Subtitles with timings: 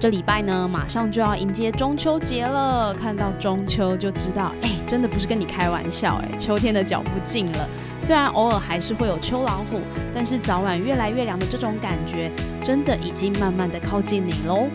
[0.00, 2.94] 这礼拜呢，马上就要迎接中秋节了。
[2.94, 7.68] 看到中秋就知道，哎，真的不是跟你开玩笑，哎，秋天的脚步近了。
[7.98, 9.80] 虽然偶尔还是会有秋老虎，
[10.14, 12.30] 但是早晚越来越凉的这种感觉，
[12.62, 14.68] 真的已经慢慢的靠近你喽。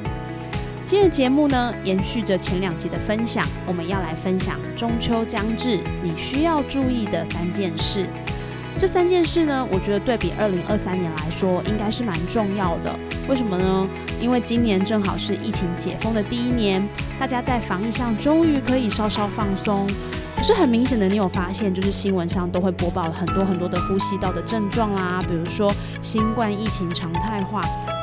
[0.84, 8.06] 今天节目呢，延续着前两集的分享，我们要来分享中秋将至，你需要注意的三件事。
[8.78, 12.94] 这三件事呢，我觉得对比二零二三年来说，应该是蛮重要的。
[13.28, 13.90] 为什么呢？
[14.22, 16.86] 因为今年正好是疫情解封的第一年，
[17.20, 19.88] 大家在防疫上终于可以稍稍放松。
[20.36, 27.62] 可是很明显的，你有发现，就是新闻上都会播报很多很多的呼吸道的症状啊，比如说新冠疫情常态化，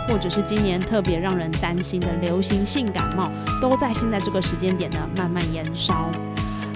[0.08, 6.10] 或者是今年特别让人担心的流行性感冒，都在现在这个时间点呢慢慢延烧。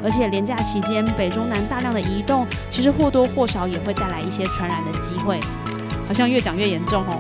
[0.02, 5.40] 而且连假期间北中南大量的移动，其实或多或少也会带来一些传染的机会。
[6.06, 7.18] 好像越讲越严重哦。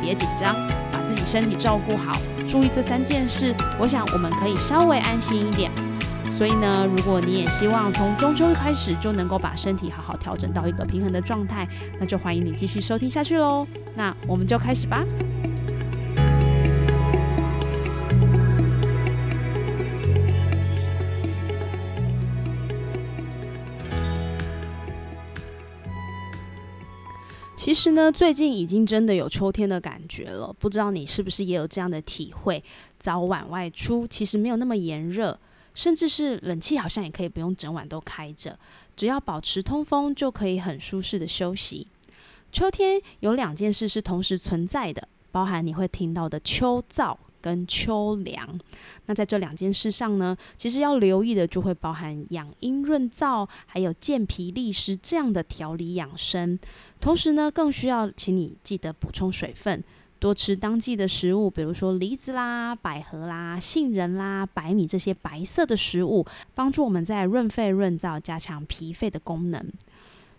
[0.00, 0.54] 别紧张，
[0.90, 2.12] 把自己身体照顾好，
[2.48, 5.70] 注意这三件事，我想我们可以稍微安心一点。
[6.30, 11.68] 所以呢，如果你也希望从中秋开始就能够把身体好好调整到一个平衡的状态，
[12.00, 13.66] 那就欢迎你继续收听下去喽。
[13.94, 15.04] 那我们就开始吧。
[27.64, 32.60] 其实呢，最近已经真的有秋天的感觉了，不知道你是不是也有这样的体会？
[32.98, 35.38] 早晚外出其实没有那么炎热，
[35.72, 38.58] 甚至是冷气好像也可以不用整晚都开着，
[38.96, 41.86] 只要保持通风就可以很舒适的休息。
[42.50, 47.16] 秋天有两件事是同时存在的，包含你会听到的秋燥。
[47.42, 48.58] 跟秋凉，
[49.06, 56.58] 那在这两件事上呢，其实要留意的就会包含养阴润燥，还有健脾利湿这样的调理养生。
[57.00, 59.82] 同时呢，更需要请你记得补充水分，
[60.20, 66.24] 多吃当季的食物，比如说梨子啦、百合啦、杏仁啦、白米这些白色的食物，
[66.54, 69.70] 帮助我们在润肺润燥，加强脾肺的功能。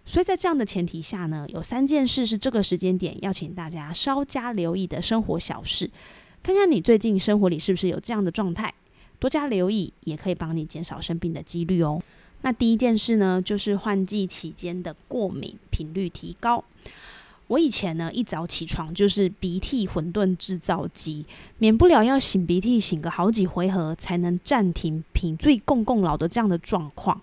[0.05, 5.89] 所以在这样的前提下呢，有三件事是这个时间点要请大家稍加留意的生活小事。
[6.43, 8.73] 看看你最近生活里是不是有这样的状态，
[9.17, 12.03] 多加留意也可以帮你减少生病的几率哦。
[12.41, 16.61] 那第一件事呢，就是换季期间的过敏频率提高。
[17.53, 21.23] 我以前呢一早起床就是鼻涕混沌制造机，
[21.59, 27.21] 免不了要擤鼻涕擤个好几回合才能暂停品最共共老的这样的状况。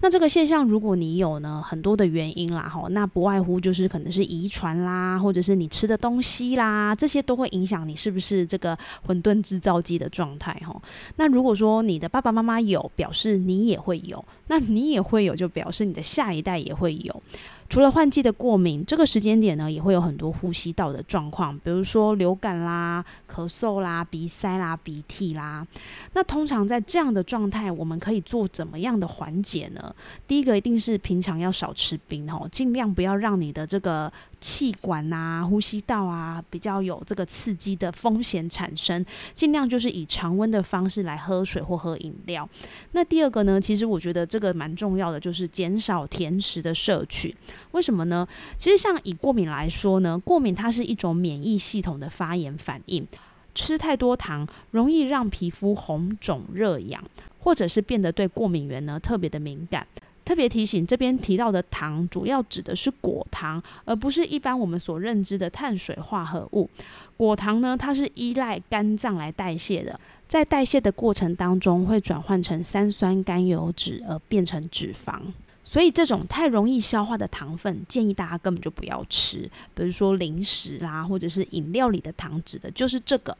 [0.00, 8.76] 那这个现象，如果你有呢很多的原因啦，哈，那不外乎就是可能是遗传啦，或者是你吃的东西啦，这些都会影响你是不是这个
[9.06, 10.80] 混沌制造机的状态，哈。
[11.16, 17.22] 那如果说你的爸爸妈妈有，表示你也会有，那你也会有，就表示你的下一代也会有。
[17.68, 25.66] 除了换季的过敏，这个时间点呢，也会有很多呼吸道的状况，比如说流感啦、咳嗽啦、鼻塞啦、鼻涕啦。
[26.14, 29.94] 那通常在这样的状态，我们可以做怎么样的缓解呢？
[30.26, 34.12] 第一个一定是平常要少吃冰哦，尽量不要让你的这个。
[34.38, 42.48] 气管啊，呼吸道啊，比较有这个刺激的风险产生，尽量就是以常温的方式来喝水或喝饮料。
[42.92, 47.34] 那第二个呢，其实我觉得这个蛮重要的，就是减少甜食的摄取。
[47.72, 48.26] 为什么呢？
[48.56, 53.06] 其实像以过敏来说呢，过敏它是一种免疫系统的发炎反应，
[53.54, 57.02] 吃太多糖容易让皮肤红肿热痒，
[57.40, 59.86] 或者是变得对过敏源呢特别的敏感。
[60.24, 66.68] 特别提醒，这边提到的糖主要指的是果糖，而不是一般我们所认知的碳水化合物。
[67.16, 75.20] 果糖呢，它是依赖肝脏来代谢的，在代谢的过程当中会转换成三酸甘油脂而变成脂肪。
[75.68, 79.50] 所以这种太容易消化的糖分，建议大家根本就不要吃。
[79.74, 83.36] 比如说零食啦，或者是饮料里的糖，指的就是这个。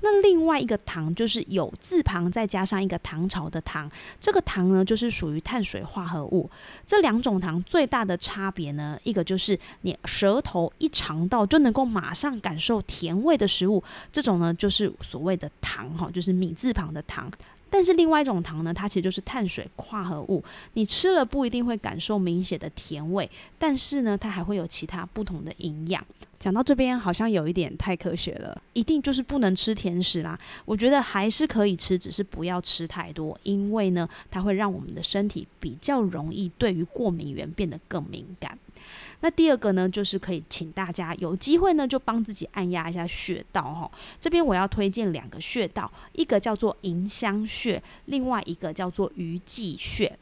[0.00, 6.48] 那另外一个糖就是有字旁再加上一个唐朝的糖，这个糖呢就是属于碳水化合物。
[6.86, 17.30] 这两种糖最大的差别呢，一个就是你舌头一尝到就能够马上感受甜味的食物，这种呢就是所谓的糖哈，就是米字旁的糖。
[17.70, 20.42] 但是另外一种糖呢，它其实就是碳水化合物，
[20.74, 26.04] 你吃了不一定会感受明显的甜味，但是呢，它还会有其他不同的营养。
[26.38, 30.38] 讲到这边好像有一点太科学了，一定就是不能吃甜食啦。
[30.64, 38.56] 我觉得还是可以吃，只是不要吃太多，因为呢，它会让我们的身体比较容易对于过敏源变得更敏感。
[39.20, 43.90] 那第二个呢，就是可以请大家有机会呢，就帮自己按压一下穴道哈。
[44.20, 50.16] 这边我要推荐两个穴道，一个叫做迎香穴，另外一个叫做鱼际穴。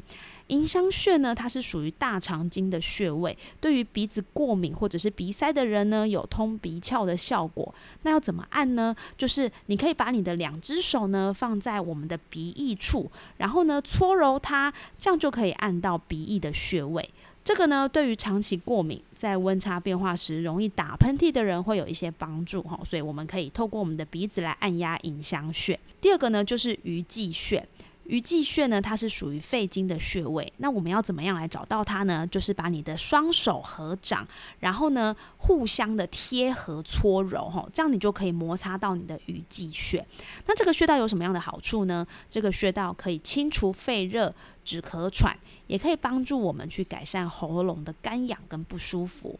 [0.48, 7.74] 迎香穴呢，它是属于大肠经的穴位，对于鼻子过敏或者是鼻塞的人呢，有通鼻窍的效果。
[8.02, 8.94] 那要怎么按呢？
[9.18, 17.10] 就是你可以把你的两只手呢放在我们的鼻翼处，然后呢搓揉它，这样就可以按到鼻翼的穴位。
[17.46, 22.76] 这个呢，对于长期过敏、在温差变化时容易打喷嚏的人会有一些帮助哈。
[22.84, 25.78] 所以我们可以透过我们的鼻子来按压迎香穴。
[26.00, 27.64] 第二个呢，就是鱼际穴。
[28.08, 30.52] 鱼际穴呢，它是属于肺经的穴位。
[30.58, 32.26] 那我们要怎么样来找到它呢？
[32.26, 34.26] 就是把你的双手合掌，
[34.60, 40.06] 然后呢，互相的贴合搓揉，哈，这样你就可以摩擦到你的鱼际穴。
[40.46, 42.06] 那这个穴道有什么样的好处呢？
[42.28, 45.36] 这个穴道可以清除肺热、止咳喘，
[45.66, 49.38] 也可以帮助我们去改善喉咙的干痒跟不舒服。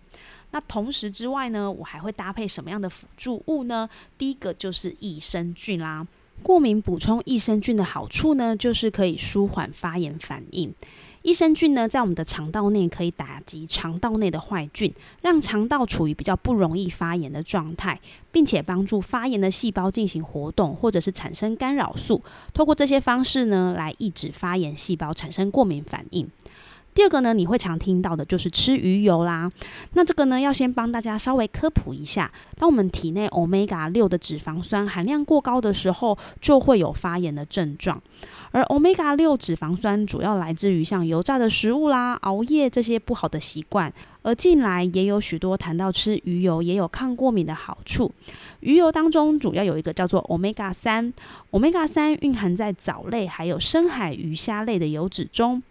[0.50, 3.88] 那同时之外呢，我还会搭配什么样的辅助物呢？
[4.16, 6.06] 第一个就是益生菌啦。
[6.42, 10.72] 过敏补充益生菌的好处呢，就是可以舒缓发炎反应。
[11.22, 18.00] 益生菌呢，在我们的肠道内可以打击肠道内的坏菌，让肠道处于比较不容易发炎的状态，
[18.30, 22.22] 并且帮助发炎的细胞进行活动，或者是产生干扰素。
[22.54, 26.30] 透过这些方式呢，来抑制发炎细胞产生过敏反应。
[26.96, 29.50] 第二个呢，你会常听到的就是吃鱼油啦。
[29.93, 32.32] 那这个呢，要先帮大家稍微科普一下。
[32.56, 38.00] 当我们体内 omega 六的脂肪酸含量过高的时候，就会有发炎的症状。
[38.50, 43.93] 而 omega 六脂肪酸主要来自于像油炸的食物啦、熬夜这些不好的习惯。
[44.22, 48.10] 而近来也有许多谈到吃鱼油也有抗过敏的好处。
[48.60, 51.12] 鱼油当中主要有一个叫做 omega 三
[51.50, 55.62] ，omega 三蕴含在藻类还有深海鱼虾类的油脂中。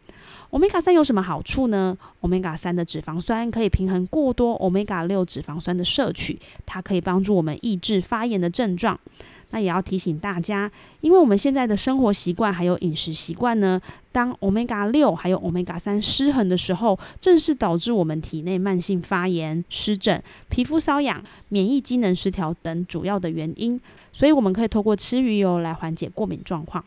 [0.50, 1.98] 欧米伽三有什么好处呢？
[2.22, 9.00] 欧米伽三的脂肪酸可以平衡过多欧米伽六脂肪酸的摄取，它可以帮助我们抑制发炎的症状。
[9.51, 10.69] 那也要提醒大家，
[11.01, 13.80] 因为我们现在的生活习惯还有饮食习惯呢，
[14.15, 23.77] 当欧米伽六还有欧米伽三失衡的时候，正是导致我们体内慢性发炎、湿疹、皮肤瘙痒、免疫机能失调等主要的原因。
[24.13, 26.81] 所以我们可以透过吃鱼油来缓解过敏状况。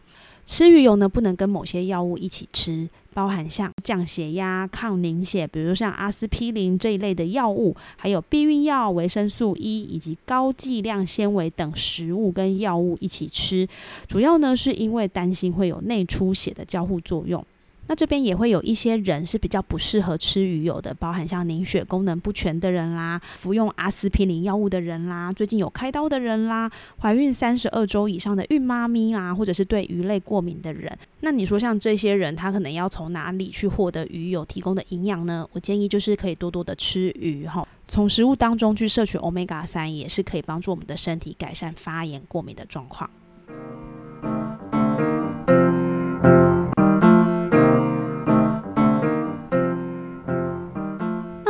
[0.46, 13.69] 吃鱼油呢，不能跟某些药物一起吃，包含像降血压、抗凝血，比如像阿司匹林这一类的药物，还有避孕药、维生素 E 以及高剂量纤维等食物跟药物一起吃，
[14.06, 17.18] 主要呢是因为担心会有内出血的交互作用。
[17.19, 17.44] 作用
[17.91, 26.70] 那这边也会有一些人是比较不适合吃鱼油的，包含像凝血功能不全的人啦，服用阿司匹林药物的人啦，最近有开刀的人啦，
[27.00, 30.94] 怀孕三十二周以上的孕妈咪啦，或者是对鱼类过敏的人。
[31.20, 35.49] 那你说像这些人，他可能要从哪里去获得鱼油提供的营养呢？
[35.53, 43.09] 我建议就是可以多多的吃鱼哈，从食物当中去摄取欧米伽三，也是可以帮助我们的身体改善发炎过敏的状况。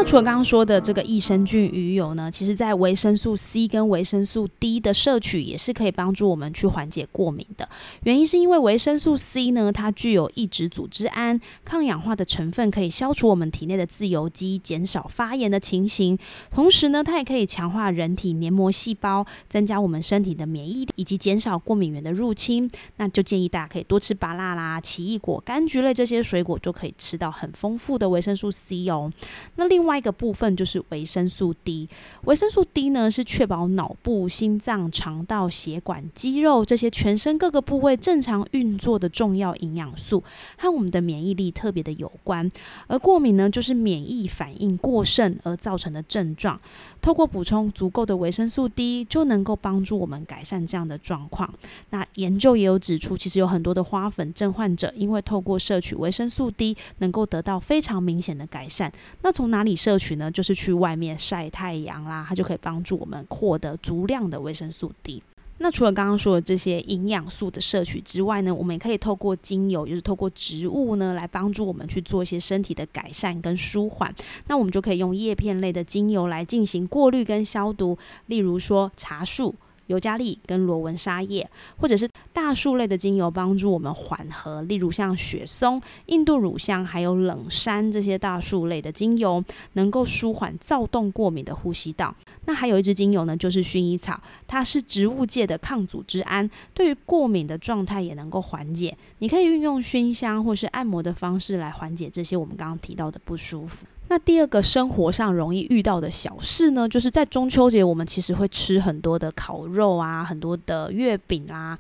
[0.08, 7.68] 除了刚刚说的这个益生菌鱼油呢，其实在维生素 C 跟维生素 D 的摄取也是可以帮助我们去缓解过敏的。
[8.04, 16.18] 原因是因为维生素 C 呢，它具有抑制组织胺、抗氧化的成分，可以消除我们体内的自由基，减少发炎的情形。
[16.50, 22.66] 同时呢，它也可以强化人体黏膜细胞，增加我们身体的免疫力，以及减少过敏源的入侵。
[22.96, 29.12] 那就建议大家可以多吃芭辣啦、奇异果、柑橘类这些水果，就可以吃到很丰富的维生素 C 哦。
[29.56, 29.97] 那另外。
[29.98, 31.88] 一个部分就是维生素 D，
[32.24, 40.22] 维生素 D 呢是确保脑部、心脏、肠道、血管、肌肉这些全身各个部位正常运作的重要营养素，
[40.56, 42.50] 和我们的免疫力特别的有关。
[42.86, 46.60] 而过敏呢，就是免疫反应过剩而造成的症状。
[47.00, 51.52] 透过补充足够的维生素 D，就能够帮助我们改善这样的状况。
[51.90, 58.92] 那研究也有指出，其实有很多的花粉症患者，因为透过摄取维生素 D，能够得到非常明显的改善。
[59.22, 59.77] 那从哪里？
[59.78, 65.22] 摄取呢，就是去外面晒太阳啦，它就可以帮助我们获得足量的维生素 D。
[65.60, 74.12] 那除了刚刚说的这些营养素的摄取之外呢，我们也可以透过精油，就是透过植物呢，来帮助我们去做一些身体的改善跟舒缓。
[74.48, 79.54] 那我们就可以用叶片类的精油来进行过滤跟消毒，例如说茶树。
[79.88, 82.06] 尤加利跟罗纹沙叶，或者是
[82.40, 89.42] 大树类的精油帮助我们缓和，例如像雪松、印度乳香还有冷杉这些大树类的精油，
[89.72, 92.14] 能够舒缓躁动过敏的呼吸道。
[92.46, 98.96] 那还有一支精油呢，就是薰衣草，它是植物界的抗组织胺，对于过敏的状态也能够缓解。
[99.18, 103.84] 你可以运用熏香或是按摩的方式来缓解这些我们刚刚提到的不舒服。
[104.10, 111.76] 那第二个生活上容易遇到的小事呢，就是在中秋节，我们其实会吃很多的烤肉啊，很多的月饼啦。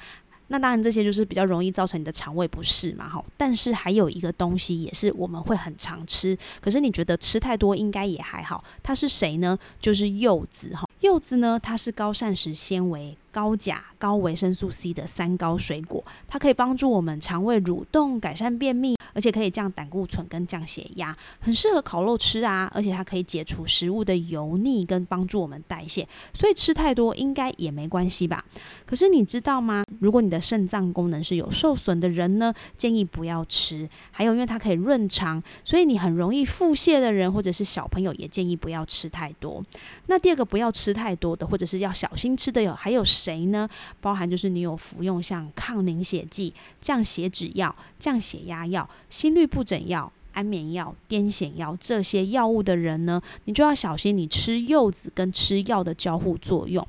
[0.48, 3.24] 那当然这些就是比较容易造成你的肠胃不适嘛，哈。
[3.36, 8.62] 但是还有一个东西也是我们会很常吃，可是你觉得吃太多应该也还好。
[8.82, 9.58] 它是谁呢？
[9.80, 10.88] 就是柚子，哈。
[11.00, 18.96] 柚子呢，它是高膳食纤维、高钾、高维生素 C 的三高水果，它可以帮助我们肠胃蠕动，改善便秘。
[19.14, 22.70] 而且可以降胆固醇跟降血压，很适合烤肉吃啊！
[22.72, 28.44] 而且它可以解除食物的油腻跟帮助我们代谢，所以吃太多应该也没关系吧？
[28.86, 29.82] 可是你知道吗？
[29.98, 33.88] 如果你的肾脏功能是有受损的人呢，建议不要吃。
[34.10, 39.64] 还有，因为它可以润肠，所以你很容易腹泻的人或者是小朋友也建议不要吃太多。
[40.06, 43.68] 那第二个不要吃太多的，或者是要小心吃的有还有谁呢？
[44.00, 48.88] 包含就是你有服用像抗凝血剂、降血脂药、降血压药。
[49.08, 56.86] 心律不整药、安眠药、癫痫药这些药物的人呢，你就要小心你吃柚子跟吃药的交互作用。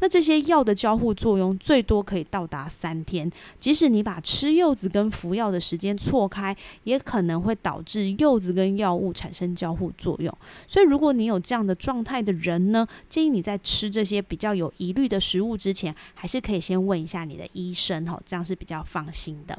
[0.00, 10.36] 那这些药的交互作用最多可以到达三天，即使你把吃柚子跟服药的时间错开，也可能会导致柚子跟药物产生交互作用。
[10.66, 19.56] 所以，如果你有这样的状态的人呢，建议你在吃这些比较有疑虑的食物之前，还是可以先问一下你的医生哈，这样是比较放心的。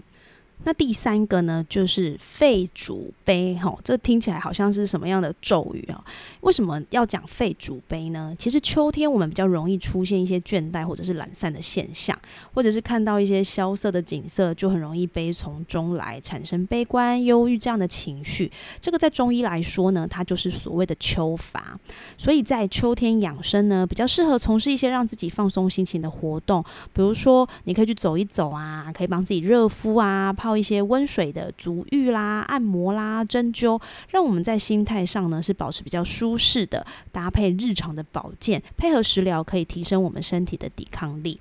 [0.66, 6.04] 那第三个呢，就是肺主杯，哈，这听起来好像是什么样的咒语啊？
[6.42, 8.36] 为什么要讲肺主杯呢？
[8.38, 12.18] 其实秋天我们比较容易出现一些倦怠或者是懒散的现象，
[12.54, 18.51] 或者是看到一些萧瑟的景色，就很容易悲从中来，产生悲观、忧郁这样的情绪。
[18.82, 21.80] 这个在中医来说呢，它就是所谓的秋乏。
[22.18, 26.62] 所以在秋天养生呢，比较适合从事一些让自己放松心情的活动，
[26.92, 30.49] 比如说你可以去走一走啊，可以帮自己热敷啊，泡。
[30.56, 41.39] 一些温水的足浴啦、按摩啦、针灸，让我们在心态上呢是保持比较舒适的，搭配日常的保健，配合食疗，可以提升我们身体的抵抗力。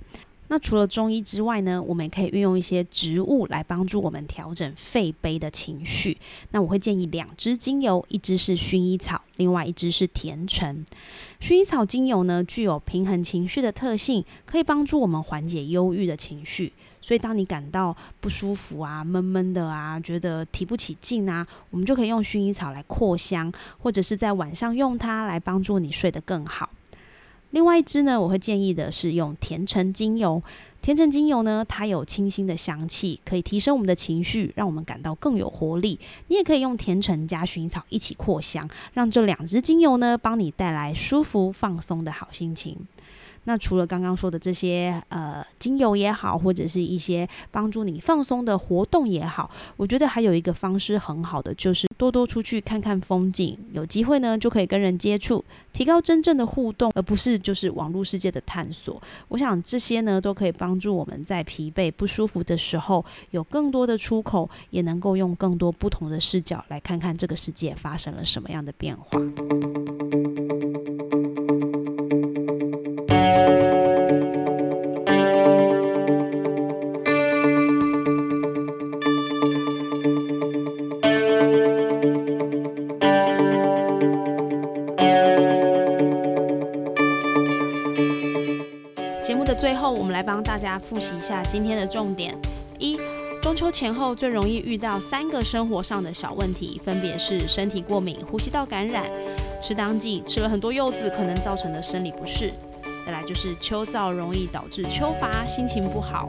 [0.48, 6.16] 那除了中医之外呢，我们也可以运用一些植物来帮助我们调整肺悲的情绪。
[6.50, 10.84] 那我会建议两支精油，一支是薰衣草，另外一支是甜橙。
[11.40, 16.72] 薰衣草精油呢，具有平衡情绪的特性，可以帮助我们缓解忧郁的情绪。
[17.00, 26.68] 所以，当你感到不舒服啊、闷闷的啊、觉得提不起劲啊，我们就可以用薰衣草来扩香，或者是在晚上用它来帮助你睡得更好。
[27.50, 30.42] 另外一支呢，我会建议的是用甜橙精油。
[30.80, 35.98] 甜橙精油呢，它有清新的香气，可以提升我们的情绪，让我们感到更有活力。
[36.28, 42.76] 你也可以用甜橙加薰衣草一起扩香，让这两支精油呢，帮你带来舒服放松的好心情。
[43.48, 59.00] 那除了刚刚说的这些呃精油也好，或者是一些帮助你放松的活动也好，我觉得还有一个方式很好的，就是多多出去看看风景，有机会呢就可以跟人接触，提高真正的互动，而不是就是网络世界的探索。
[59.28, 69.18] 我想这些呢都可以帮助我们在疲惫不舒服的时候有更多的出口，也能够用更多不同的视角来看看这个世界发生了什么样的变化。
[90.28, 92.36] 帮大家复习一下今天的重点：
[92.78, 92.98] 一、
[93.40, 99.04] 中秋前后最容易遇到三个生活上的小问题，分别是身体过敏、呼吸道感染、
[99.58, 102.50] 吃当季吃了很多柚子可能造成的生理不适；
[103.06, 106.28] 再来就是秋燥容易导致秋乏、心情不好。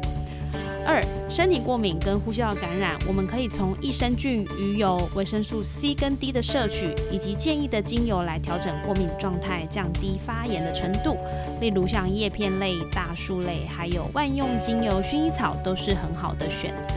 [0.92, 11.16] 二、身体过敏跟呼吸道感染，我们可以从益生菌、鱼油、维生素 C 跟 D 的摄取，以及建议的精油来调整过敏状态，降低发炎的程度。
[11.62, 16.96] 例如像叶片类、大树类，还有万用精油薰衣草，都是很好的选择。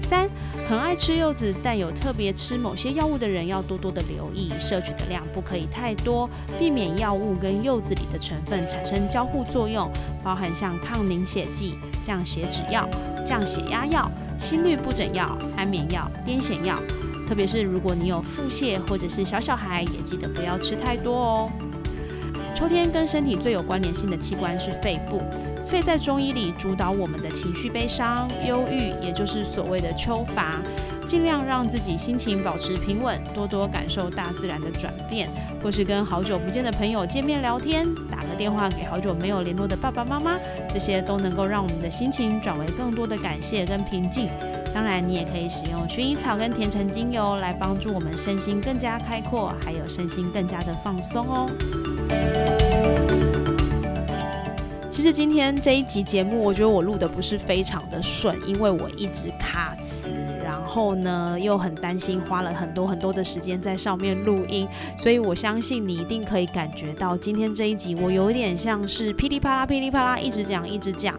[0.00, 0.26] 三、
[0.66, 9.90] 很爱吃柚子，但有特别吃某些药物的人，要多多的留意摄取的量，不可以太多，避免药物跟柚子里的成分产生交互作用，
[10.22, 12.88] 包含像抗凝血剂、降血脂药、
[13.24, 16.78] 降血压药、心律不整药、安眠药、癫痫药。
[17.26, 21.50] 特别是如果你有腹泻或者是小小孩，也记得不要吃太多哦。
[22.54, 25.22] 秋天跟身体最有关联性的器官是肺部，
[25.66, 30.60] 肺在中医里主导我们的情绪悲伤、忧郁，也就是所谓的秋乏。
[31.06, 35.28] 尽量让自己心情保持平稳，多多感受大自然的转变，
[35.64, 44.28] 或是跟好久不见的朋友见面聊天，打个电话给好久没有联络的爸爸妈妈，这些都能够让我们的心情转为更多的感谢跟平静。
[44.74, 51.50] 当然，你也可以使用薰衣草跟甜橙精油来帮助我们身心更加开阔，还有身心更加的放松哦。
[54.90, 60.10] 其实今天这一集节目，我觉得我录的不是非常的顺，因为我一直卡词。
[60.74, 64.66] 后呢，又很担心，花了很多很多的时间在上面录音，
[64.98, 71.14] 所以我相信你一定可以感觉到，今天这一集我有点像是噼里啪啦、噼里啪啦一直讲、一直讲。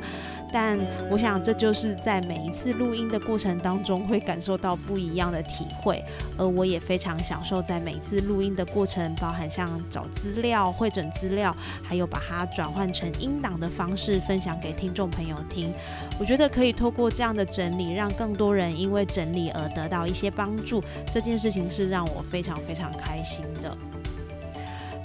[0.52, 0.80] 但
[1.12, 6.04] 我想，这就是在每一次录音的过程当中，会感受到不一样的体会。
[6.38, 15.74] 而我也非常享受在每一次录音的过程，包含像找资料、会诊资料，还有把它转换成音档的方式分享给听众朋友听。
[16.20, 20.84] 我觉得可以透过这样的整理，让更多人因为整理而得到一些帮助。
[21.12, 23.75] 这件事情是让我非常非常开心的。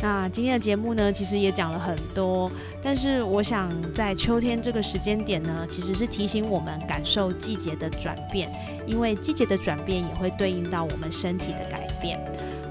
[0.02, 2.50] 那今天的节目呢，其实也讲了很多，
[2.82, 8.50] 但是我想在秋天这个时间点呢，其实是提醒我们感受季节的转变，
[8.86, 12.18] 因为季节的转变也会对应到我们身体的改变。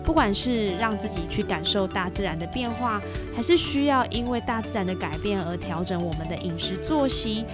[0.03, 2.99] 不管是让自己去感受大自然的变化，
[3.35, 7.45] 还是需要因为大自然的改变而调整我们的饮食作息。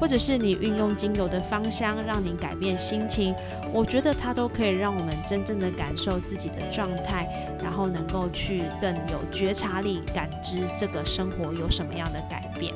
[0.00, 3.34] 或者是你运用精油的芳香，让你改变心情，
[3.72, 7.28] 我觉得它都可以让我们真正的感受自己的状态，
[7.62, 12.74] 然后能够去更有觉察力，感知这个生活有什么样的改变。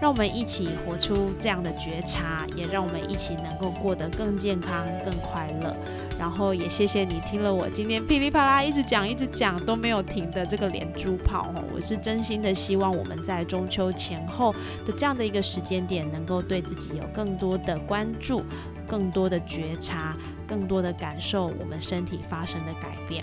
[0.00, 5.74] 让我们一起活出这样的觉察，也让我们一起能够过得更健康、更快乐。
[6.18, 18.42] 然后也谢谢你听了我今天噼里啪啦一直讲、一直讲都没有停的这个连珠炮哦，我是真心的希望我们在中秋前后的这样的一个时间点，能够对自己有更多的关注、
[18.86, 23.22] 更多的觉察、更多的感受我们身体发生的改变。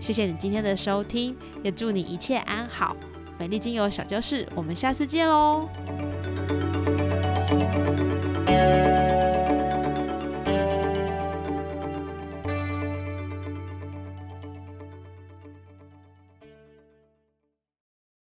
[0.00, 2.96] 谢谢你今天的收听，也祝你一切安好。
[3.38, 5.68] 美丽精油小教室，我们下次见喽。